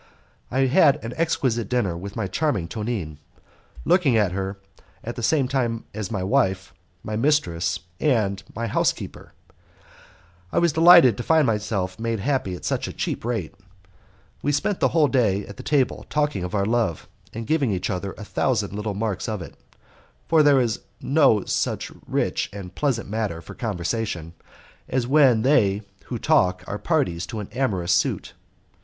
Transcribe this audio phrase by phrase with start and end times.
[0.49, 3.19] I had an exquisite dinner with my charming Tonine.
[3.85, 4.57] Looking at her
[5.03, 9.33] as at the same time my wife, my mistress, and my housekeeper,
[10.51, 13.53] I was delighted to find myself made happy at such a cheap rate.
[14.41, 17.91] We spent the whole day at the table talking of our love, and giving each
[17.91, 19.55] other a thousand little marks of it;
[20.27, 24.33] for there is no such rich and pleasant matter for conversation
[24.89, 28.33] as when they who talk are parties to an amorous suit.